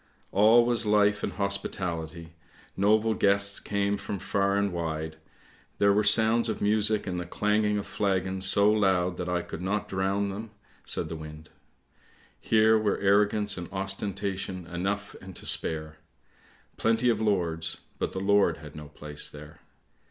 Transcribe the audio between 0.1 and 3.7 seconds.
All was life and hospitality, noble guests